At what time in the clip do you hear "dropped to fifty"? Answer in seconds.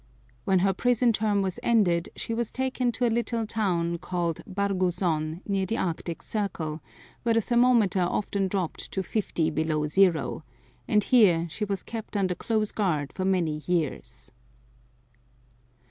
8.47-9.51